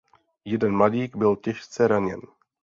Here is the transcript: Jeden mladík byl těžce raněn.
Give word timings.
Jeden 0.45 0.75
mladík 0.75 1.15
byl 1.15 1.35
těžce 1.35 1.87
raněn. 1.87 2.21